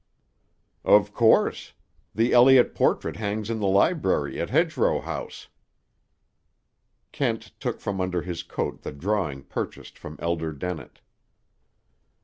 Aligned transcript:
"Of 0.83 1.13
course. 1.13 1.73
The 2.15 2.33
Elliott 2.33 2.73
portrait 2.73 3.17
hangs 3.17 3.51
in 3.51 3.59
the 3.59 3.67
library 3.67 4.41
at 4.41 4.49
Hedgerow 4.49 4.99
House." 4.99 5.47
Kent 7.11 7.51
took 7.59 7.79
from 7.79 8.01
under 8.01 8.23
his 8.23 8.41
coat 8.41 8.81
the 8.81 8.93
drawing 8.93 9.43
purchased 9.43 9.99
from 9.99 10.15
Elder 10.17 10.53
Dennett. 10.53 11.01